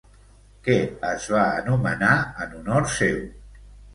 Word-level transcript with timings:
Què 0.67 0.77
es 1.09 1.27
va 1.33 1.43
anomenar 1.59 2.15
en 2.45 2.57
honor 2.61 2.91
seu? 2.97 3.23